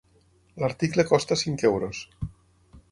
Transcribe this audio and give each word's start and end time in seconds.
L'article 0.63 1.05
costa 1.11 1.39
cinc 1.43 1.67
euros. 1.73 2.03